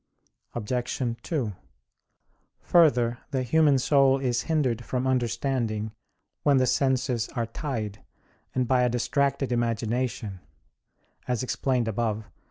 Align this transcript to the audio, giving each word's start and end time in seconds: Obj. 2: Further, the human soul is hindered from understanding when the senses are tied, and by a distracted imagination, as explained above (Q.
Obj. 0.55 1.03
2: 1.21 1.53
Further, 2.63 3.19
the 3.29 3.43
human 3.43 3.77
soul 3.77 4.17
is 4.17 4.41
hindered 4.49 4.83
from 4.83 5.05
understanding 5.05 5.91
when 6.41 6.57
the 6.57 6.65
senses 6.65 7.29
are 7.35 7.45
tied, 7.45 8.03
and 8.55 8.67
by 8.67 8.81
a 8.81 8.89
distracted 8.89 9.51
imagination, 9.51 10.39
as 11.27 11.43
explained 11.43 11.87
above 11.87 12.21
(Q. 12.23 12.31